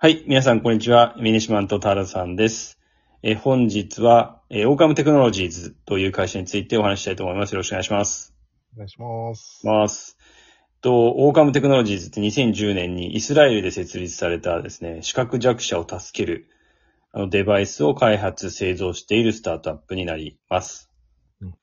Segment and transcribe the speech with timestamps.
[0.00, 1.16] はい、皆さんこんにちは。
[1.18, 2.78] ミニシマントタラさんです。
[3.24, 7.50] えー本日は、えーオーカムテクノロジーズという会社についてお話ししたいと思います。
[7.50, 8.32] よろしくお願いします。
[8.74, 9.66] お願いします。
[9.66, 10.16] ます。
[10.82, 16.46] と、オーカムテクノロジーズって2010年にイスラエルで設立されたですね、視覚弱者を助ける
[17.10, 20.92] あのデバイスを開発、製造しているスタートアップになります。
[21.40, 21.54] うん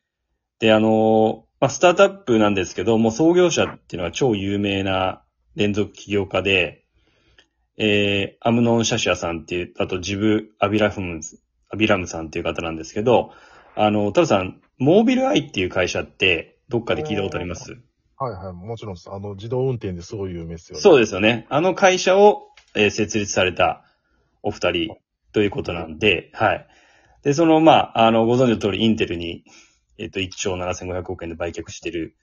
[0.59, 5.23] で、あの、まあ、スタートアップなんですけど、もう創業者っていうのは超有名な
[5.55, 6.84] 連続起業家で、
[7.77, 11.39] えー、アムノン・シャシュアさんっていう、あとジブ・アビラフムズ、
[11.69, 13.31] アビラムさんっていう方なんですけど、
[13.75, 17.77] あの、タルさん、モービルアイっていう会社って、どっかで聞いたことあります？
[18.17, 19.09] はいはい、もちろんです。
[19.11, 20.81] あの、自動運転ですごい有名ですよね。
[20.81, 21.45] そうですよね。
[21.49, 23.83] あの会社を、えー設立された
[24.41, 24.95] お二人
[25.33, 26.67] ということなんで、はい。
[27.23, 29.43] で、その、まあ、あの、ご存知の通り、インテルに、
[29.97, 32.15] えっ、と、1兆7500億円で売却してる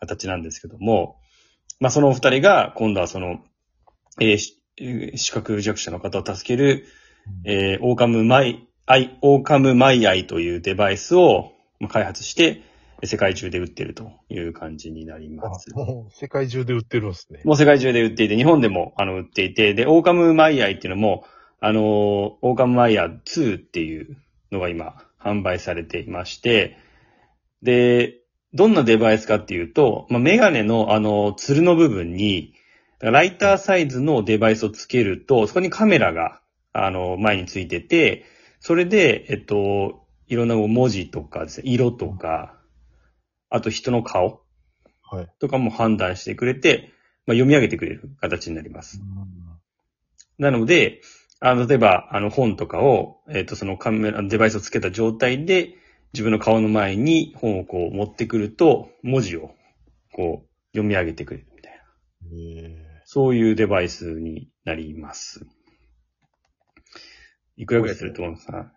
[0.00, 1.16] 形なんですけども、
[1.78, 3.38] まあ、そのお二人が、今度はその、
[4.20, 4.38] えー
[4.78, 6.86] 視覚弱者の方を助ける、
[7.44, 12.62] うんえー OrCam My、Eye、OrCam MyEye というデバイスをまあ開発して、
[13.04, 15.66] 世界中で売ってるという感じになります。
[15.74, 17.40] あもう世界中で売ってるんですね。
[17.44, 21.24] もう世界中で売っていて、日本でもあの売っていて、で、 OrCam MyEye っていうのも、
[21.60, 24.16] あのー、 OrCam MyEye 2っていう
[24.50, 26.78] のが今販売されていまして、
[27.62, 28.20] で、
[28.54, 32.54] どんなデバイスかっていうと、まあ、メガネのあの、ツルの部分に、
[33.00, 36.40] ライターサイズのデバイスをつけると、そこにカメラが、
[36.72, 38.24] あの、前についてて、
[38.60, 42.56] それで、えっと、いろんな文字とかですね、色とか、
[43.50, 44.42] あと人の顔
[45.02, 45.28] はい。
[45.38, 46.92] とかも判断してくれて、
[47.26, 49.00] まあ、読み上げてくれる形になります。
[50.38, 51.00] なので、
[51.38, 55.76] あの、例えば、あの、本とかを、えっ、と、そのカメラ、デバイスをつけた状態で、
[56.12, 59.54] 自分の顔の前に本をこう持ってくると、文字を、
[60.12, 61.78] こう、読み上げてくれるみたいな。
[62.32, 62.85] え
[63.16, 65.46] そういうデバイスになります。
[67.56, 68.46] いくらぐらいすると思います？
[68.46, 68.70] か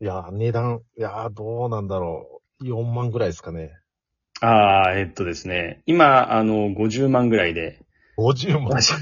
[0.00, 2.64] ーいやー、値段、いやー、どうなんだろう。
[2.64, 3.72] 4万ぐらいですかね。
[4.40, 5.82] ああ、えっとですね。
[5.84, 7.78] 今、あの、50万ぐらいで、
[8.16, 8.68] 50万？
[8.70, 8.96] まあちょ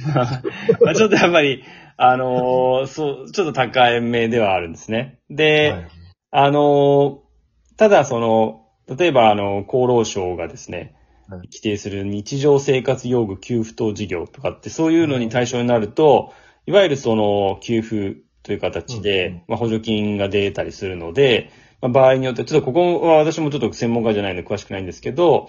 [0.84, 1.62] まあちょっとやっぱり、
[1.96, 5.20] あのーそう、ちょっと高めではあるんですね。
[5.30, 5.88] で、はい
[6.32, 10.94] あのーただその、例えばあの、厚労省がですね、はい
[11.28, 16.32] 規定する日常生活用具給付等事業とかってそういうのに対象になると、
[16.66, 25.48] いわゆるその給付という形で、まあ、補助金が出たりするので、まあ、場合によって、ちょっとここは私もちょっと専門家じゃないので詳しくないんですけど、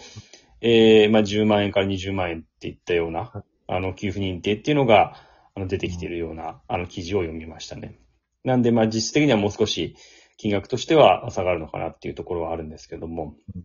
[0.62, 5.16] えー、まあ、10万円から20万円っていったようなはい、あの、給付認定っていうのが、
[5.56, 8.00] あの、出てきているような、あの、記事を読みましたね。
[8.44, 9.96] なんで、まあ、実質的にはもう少し、
[10.38, 13.36] 金額としては下がるのかなっていうところはあるんですけども。
[13.56, 13.64] うん。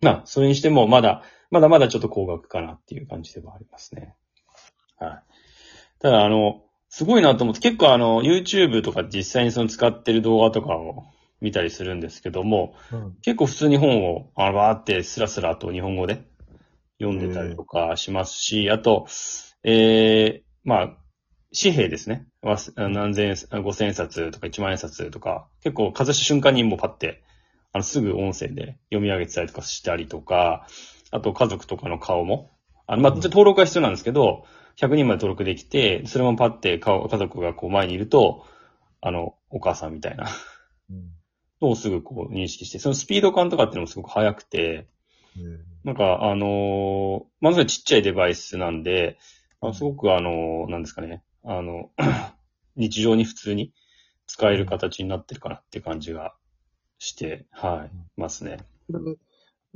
[0.00, 4.14] まあ、それにしても、まだ、まだまだちょっと高額かなっていう感じではありますね。
[4.98, 5.22] はい。
[6.00, 11.04] ただ、あの、すごいなと思って、結構あの、YouTube とか実際にその使ってる動画とかを
[11.40, 16.22] 見たりするんですけども、うん結構普通に本を、あの、バーってスラスラと日本語で
[16.98, 19.06] 読んでたりとかしますし、あと、
[19.62, 20.96] ええまあ、
[21.58, 22.26] 紙幣ですね。
[22.76, 27.22] 何千円、五千円札とか一万円札とか、結構かざした瞬間にもうパッて、
[27.72, 30.66] あの、すぐ音声で読み上げてたりとかしたりとか、
[31.10, 32.50] あと家族とかの顔も、
[32.86, 33.20] あの、まあ、うん。
[33.20, 34.44] 登録は必要なんですけど、
[34.76, 38.46] 100人まで登録できて、それもパッて顔、家族がこう前にいると、
[39.00, 40.28] あの、お母さんみたいな。
[40.90, 41.10] うん。
[41.60, 44.88] のをすぐこう認識して、そのスピード感とかっていうのもすごく速くて、
[45.36, 49.18] えーなんか、あのーまずはちっちゃいデバイスなんで、
[49.62, 51.90] あのすごくあのーなんですかね、あの、
[52.76, 53.72] 日常に普通に
[54.26, 56.34] 使える形になってるかなって感じが
[57.00, 58.58] して、はい、ますね。
[58.86, 59.16] これ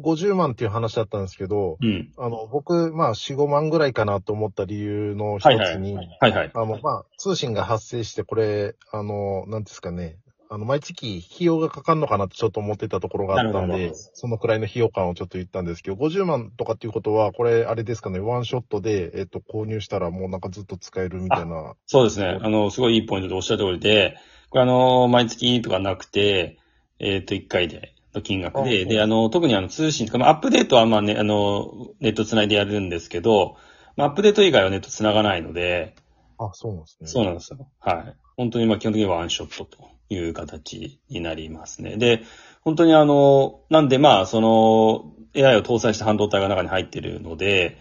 [0.00, 2.12] 50万っていう話だったんですけど、うん。
[2.18, 5.72] あの、僕、まあ、4、5万ぐらいかなと思った理由の一はいはい。
[5.74, 6.50] つに、はいはい。
[6.52, 10.18] あの、まあ、通信が発生して、これ、あの、なんですかね、
[10.50, 21.74] あの、毎月費用がかかるのかなってちょっと思ってたところがあったんでそのくらいの費用感をちょっと言ったんですけど、50万とかっていうことは、これ、あれですかね、ワンショットで、えっと、購入したらもうなんかずっと使えるみたいな。
[21.86, 22.38] そうですね。
[22.42, 24.16] あの、すごいいいポイントでおっしゃる通りで、
[24.50, 26.58] これあの、毎月とかなくて、
[26.98, 33.56] えっ、と、1回での金額で、あで、あの、特にあの、通信とか、まあ、アップデートはまあね、あの、ネットつないでやるんですけど、
[33.96, 35.94] まあ、アップデート以外はネットつながないので、
[36.38, 37.08] あ、そうなんですね。
[37.08, 37.68] そうなんですよ。
[37.80, 38.16] はい。
[38.36, 41.96] 本当にまあ基本的にはワンショットという形になりますね。
[41.96, 42.22] で、
[42.62, 47.78] 本当にあの、なんでまあ、その AI を搭載した半導体が中に入っているので、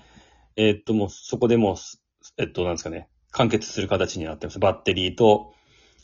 [0.55, 1.75] えっともうそこでもう、
[2.37, 4.59] えっとなんですかね、完結する形になってます。
[4.59, 5.53] バッテリーと、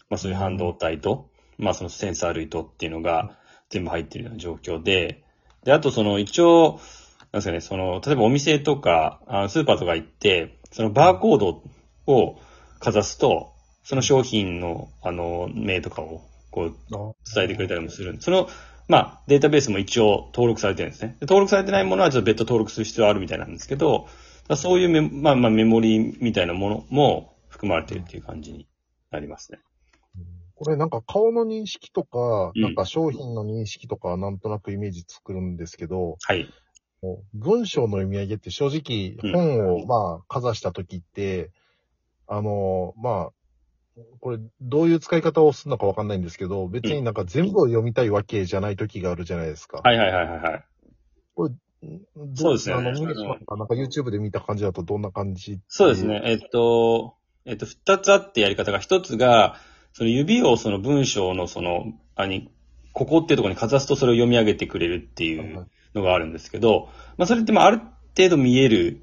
[0.09, 1.29] まあそういう半導体と、
[1.59, 3.37] まあそのセンサー類とっていうのが
[3.69, 5.23] 全部入っているような状況で、
[5.63, 6.79] で、あとその一応、
[7.31, 11.63] なんですかね、その、例えばお店とか、あスーパーとか行って、そのバーコード
[12.07, 12.39] を、
[12.79, 13.51] かざすと、
[13.83, 18.49] その商品の、あの、名とかを、こう、あ伝えてくれたりもするんで、その、
[18.87, 21.09] まあ、データベースも一応登録されてるんですね。
[21.19, 24.07] で登録されてないものはちょっと別途登録する必要あるみたいなんですけど、
[24.47, 28.67] だそういうメ,、まあまあ、メモリみたいなものも含まれてるっていう感じに
[29.11, 29.59] なりますね。
[30.59, 36.53] これなんか顔の認識とか、うんなんか商品の認識とかはなんとなくイメージ作るんですけど、はい。
[37.01, 41.51] もう文章の読み上げって正直うん本をまあかざした時って、
[42.27, 49.77] あの、まあ、これどういう使い方をするのかわかんないんですけど、別になんか全部を読みたいわけじゃない時があるじゃないですか。
[49.77, 50.65] はいはいはいはいはい。
[51.37, 56.21] どそうですよねあの、なんか YouTube で見た感じだとどんな感じそうですね。。
[56.25, 57.15] えっと、
[57.45, 59.55] えっと、二つあってやり方が、一つが、
[59.99, 62.49] その指をその文章のその、あに、
[62.93, 66.87] ここっていうところにかざすとそれを読み上げてくれるっていうのがあるんですけど、
[67.17, 67.81] まあそれってまあある
[68.15, 69.01] 程度見える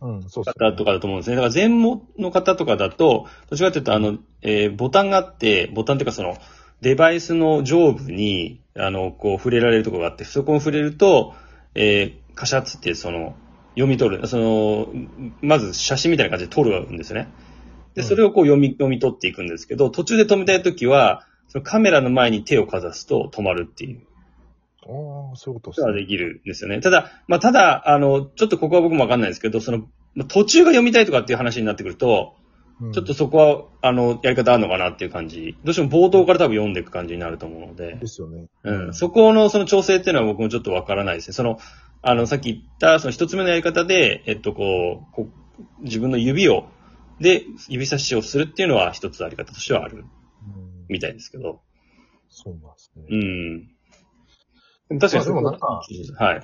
[0.00, 1.36] うん、そうです方とかだと思うんですね。
[1.36, 6.38] だから全盲の方とかだと、どちらかというと、あの、えーボタンがあって、ボタンっていうかその、
[6.80, 11.34] デバイスの上部に、あの、こう触れられるところがあって、そこに触れると、
[11.74, 13.34] えーカシャッつってその、
[13.74, 14.88] 読み取る、その、
[15.40, 17.28] まず写真みたいな感じで撮るんですよね。
[17.94, 24.00] で、それをこう読み、読み取っていくんですけど、途中で止めたいときは、そのカメラの前に手をかざすと止まるっていう。
[24.82, 26.80] ああ、そういうことことができるんですよね。
[26.80, 32.34] ただ、まあ、ただ、あの、ちょっとここは僕もわかんないですけど、その、まあ途中が読みたいとかっていう話になってくると、
[32.80, 35.56] うんちょっとそこは、あの、やり方あるのかなっていう感じ。
[35.64, 38.46] どうしても冒頭から多分読んでいく感じになると思うのでで、すよね。
[38.62, 38.94] うん。
[38.94, 41.34] そこのその調整っていうのは僕もちょっとわからないですね。
[41.34, 41.58] その、
[42.02, 46.68] あの、さっき言った、その一つ目のやり方で、えっと、こう、こう自分の指を、
[47.20, 50.04] で、指差しをするっていうのは一つあり方としてはあるうん
[50.88, 51.60] みたいですけど。
[52.28, 53.04] そうなんですね。
[53.10, 53.66] うん。
[54.88, 55.82] でも確かにでもなんか
[56.18, 56.42] はい。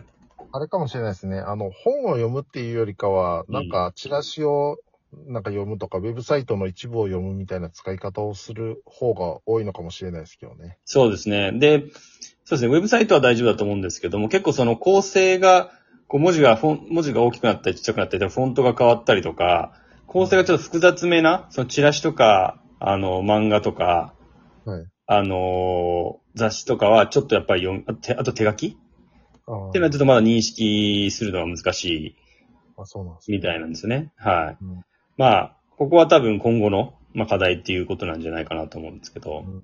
[0.53, 1.39] あれかもしれないですね。
[1.39, 4.79] あの、本を読むっていうよりかは、なんか、チラシを、
[5.27, 10.79] なんか読むとか、ウェブサイトの一部を読むみたいな使い方をする方が多いのかもしれないですけどね。
[10.85, 11.53] そうですね。
[11.53, 11.85] で、
[12.45, 12.69] そうですね。
[12.69, 15.73] ウェブサイトは大丈夫だと思うんですけども、結構その構成が、
[16.07, 19.73] こう文字が、文字が大きくなったりちっちゃくなったり、フォントが変わったりとか、
[20.07, 24.15] 構成がちょっと複雑めな、そのチラシとか、あの、漫画とか、
[24.65, 24.87] はい。
[25.07, 28.77] あのー雑誌とかはちょっとやっぱり読む、あてあと手書き？
[29.47, 32.17] あーっていうのはちょっとまだ認識するのは難しい
[32.77, 34.13] あ、そうなんですねみたいなんですね。
[34.17, 34.65] はい。
[34.65, 34.85] うん
[35.17, 39.45] まあ、ここは多分今後の、まあ、課題っていうことなんじゃないかなと思うんですけど。
[39.47, 39.63] うん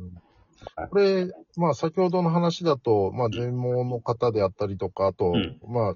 [0.91, 1.27] これ、
[1.57, 5.95] まあ先ほどの話だと、まあ全盲の方であったりとか、あと、うんまあ、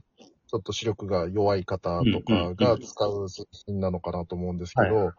[0.55, 5.15] ちょっと視力が弱い方とかが使う製品なのかなと思うんですけど、はい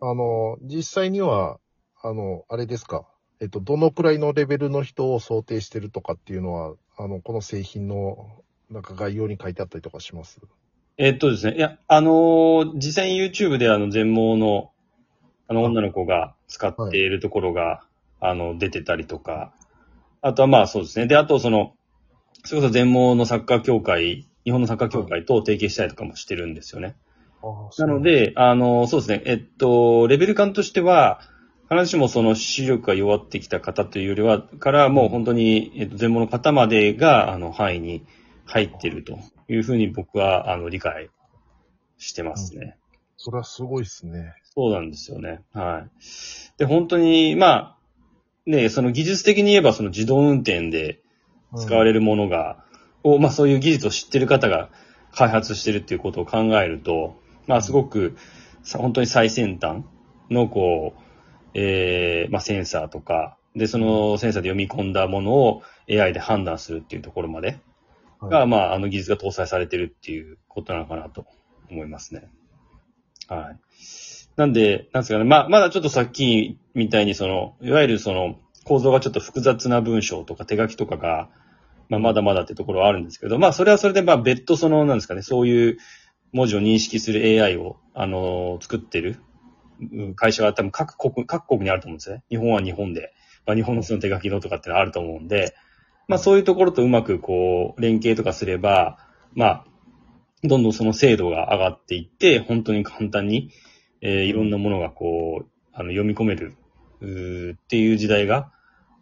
[0.00, 1.58] あの、実際には、
[2.02, 3.04] あの、あれですか、
[3.40, 8.28] えっと、どのくらいのレベルの人を想定してるとかっていうのは、あの、この製品の、
[8.70, 10.40] なんか概要に書いてあったりとかします？
[10.96, 14.70] えっとですね、いや、あのー実際に YouTube であの全盲の、
[15.48, 17.82] あの女の子が使っているところが、
[18.20, 19.52] あの、出てたりとか、
[20.22, 21.08] あとはまあそうですね。
[21.08, 21.74] で、あとその、
[22.44, 26.96] それこそ全盲のサッカー協会、日本のサッカー協会と提携したりとかもしてるんですよね。
[27.78, 31.20] なの、で、あの、そうですね、えっと、レベル感としては、
[31.70, 38.04] 必ずしもその視力が弱ってきた方というよりは、からもう本当に、えっと、全盲の方までが、あの、範囲に
[38.44, 41.10] 入っているというふうに僕は、あの、理解
[41.96, 42.76] してますね。
[43.16, 44.34] それはすごいですね。
[44.42, 45.42] そうなんですよね。
[45.52, 45.90] はい。
[46.58, 47.76] で、本当に、まあ、
[48.46, 51.00] ね、その技術的に言えば、その自動運転で
[51.56, 52.64] 使われるものが、
[53.02, 54.70] を、まあそういう技術を知ってる方が
[55.12, 57.16] 開発してるっていうことを考えると、
[57.46, 58.16] まあすごく、
[58.62, 59.84] さ本当に最先端
[60.30, 61.00] の、こう、
[61.54, 67.58] えー、まあセンサーとか、で、そのセンサーで読み込んだものを AI で判断するっていうところまで
[68.20, 71.26] はいが、まあ、あの技術が搭載されてるっていうことなのかなと
[71.70, 72.30] 思いますね。
[73.28, 73.58] はい。
[74.36, 81.28] なんで、なんですかね、まあ、まだちょっとさっきみたいにその、いわゆるその、構造がちょっと複雑な文章とか手書きとかが、
[81.90, 85.78] まあ、まだまだってところはあるんですけど、まあ、それはそれで、まあ、別途その、なんですかね、そういう
[86.32, 89.20] 文字を認識する AI を、あの作ってる
[90.14, 92.22] 会社は多分各国、各国にあると思うんですね。
[92.30, 93.12] 日本は日本で、
[93.44, 95.54] まあ、日本のその手書きのとかってのはあると思うんで、
[96.06, 98.98] まあそういうところとうまくこう、連携とかすれば、
[99.34, 99.64] まあ、
[100.42, 103.50] どんどんその精度が上がっていって、本当に簡単に、
[104.00, 106.54] えーいろんなものがこう、あの、読み込める、
[107.00, 108.52] うっていう時代が、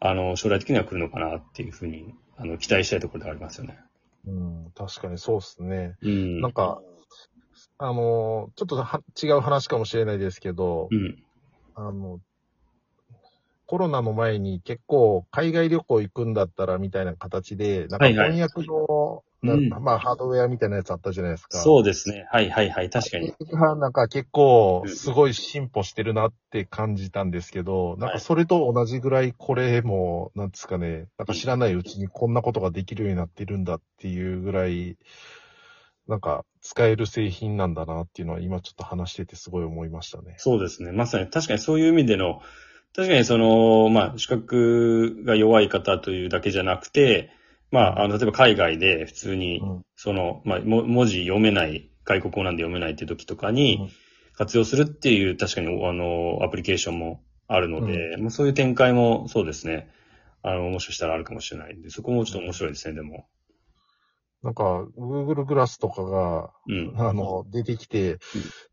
[0.00, 3.78] あの、将来的には来るのかなっていうふうに、あの、期待したいところではありますよね。
[4.26, 5.96] うん、確かにそうですね。
[6.02, 6.40] うん。
[6.40, 6.80] なんか、
[7.78, 11.16] あの、ちょっとは違う話かもしれないですけど、うん。
[11.74, 12.20] あの、
[13.68, 21.58] コロナの前に結構海外旅行行くんだったらみたいな形で、なんかはいはい翻訳の、うんなまあハードウェアみたいなやつあったじゃないですか。
[21.58, 22.26] そうですね。
[22.32, 22.90] はいはいはい。
[22.90, 23.32] 確かに。
[23.52, 34.96] なんか結構すごい進歩してるなって感じたんですけど、なんかそれと同じぐらいこれも、なんですかね、なんか知らないうちにこんなことができるようになってるんだっていうぐらい、
[36.08, 40.34] なんか使える製品なんだなっていうのは今ちょっと話しててすごい思いましたね。
[40.38, 40.90] そうですね。
[40.90, 42.40] まさに、確かにそういう意味での、
[42.94, 47.30] 確かにその、まあ、視覚が弱い方というだけじゃなくて、
[47.70, 53.90] まあ、あの、例えば海外で普通に、うんその、まあ、も文字読めない、外国語なんで読めないっていう時とかうんに
[54.32, 59.90] 活用するっていう、確かに、あの、アプリケーションもあるので、まあ、そういう展開もそうですね。
[60.42, 63.26] あの、もしかしたらあるかもしれないんで、そこもちょっと面白いですね、でも。
[64.42, 66.94] なんか、Google グラスとかが、うん。
[66.96, 68.18] あの、出てきて、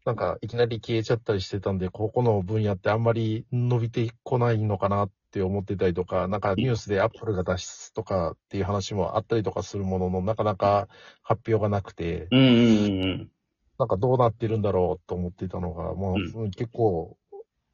[0.06, 10.88] なんか、いきなり消えちゃったりしてたんで、ここの分野ってあんまり伸びてこないのかなって思ってたりとか、なんかニュースで Apple が脱出とかっていう話もあったりとかするものの、なかなか
[11.24, 13.32] 発表がなくて、うんうんうんうん。
[13.80, 17.18] なんかどうなってるんだろうと思ってたのが、もう、うん結構、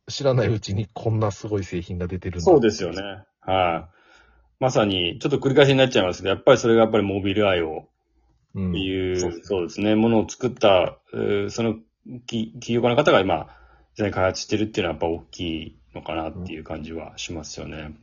[0.08, 3.02] 知らないうちにこんなすごい製品が出てるんだそうですよね。。
[3.42, 4.01] はい。
[4.62, 7.88] まさに、ちょっと繰り返しになっちゃいますけど、やっぱりそれがやっぱりモビルアイを
[8.54, 8.76] うん。
[8.76, 11.80] いう、そうですね、ものを作った、えーその
[12.28, 13.48] き企業家の方が今、
[13.94, 17.96] 実際に開発してるっていうのはやっぱ大きいのかなっていう感じはしますよね。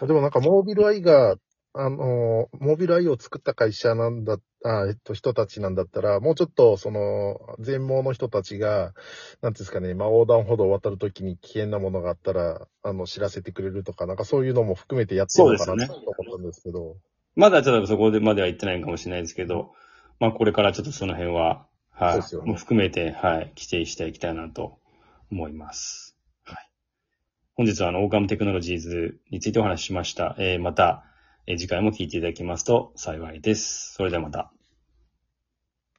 [0.00, 1.36] でもなんか、モービルアイが、
[1.78, 8.94] あの、モービルアイを作った会社なんだ、あえっと、人たちなんだったら、もうちょっと、その、全盲の人たちが、
[9.42, 16.96] なんですかね、まあ、横断歩道を渡るときに危険なものがあったら、あの、知らせてくれるとか、なんかそういうのも含めてやってるのかなと思ったんですけど。
[17.34, 19.72] まだちょっとそこでまでは言ってないかもしれないですけど、
[20.18, 24.78] まあこれからちょっとその辺は、はい、ねもう含めて、はい、規定していきたいなと
[25.30, 26.16] 思います。
[26.44, 26.70] はい。
[27.54, 30.34] 本日はあの、オーカムテクノロジーズについてお話ししました。
[30.38, 31.15] えーまた、えー
[31.46, 33.94] 次回も聞いていただきますと幸いです。
[33.94, 34.50] それではまた。